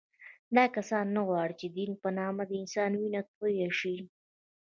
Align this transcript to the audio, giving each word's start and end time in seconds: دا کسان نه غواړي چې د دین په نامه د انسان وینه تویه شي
دا 0.55 0.65
کسان 0.75 1.05
نه 1.15 1.21
غواړي 1.27 1.53
چې 1.59 1.67
د 1.69 1.73
دین 1.77 1.91
په 2.03 2.09
نامه 2.17 2.43
د 2.47 2.51
انسان 2.61 2.91
وینه 3.01 3.21
تویه 3.35 3.69
شي 3.79 3.95